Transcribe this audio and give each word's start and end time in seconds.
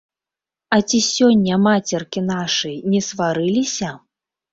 А 0.77 0.77
ці 0.89 0.99
сёння 1.07 1.59
мацеркі 1.65 2.23
нашы 2.31 2.71
не 2.95 3.01
сварыліся? 3.09 3.93